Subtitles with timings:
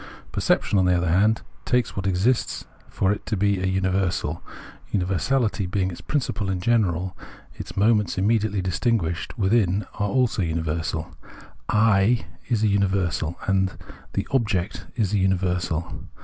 [0.31, 4.41] Perception, on the other hand, takes what exists for it to be a universal.
[4.89, 7.15] Universality being its principle in general,
[7.53, 11.15] its moments immediately distinguished within it are also universal;
[11.71, 13.77] 7 is a imiversal, and
[14.13, 16.05] the object is a universal.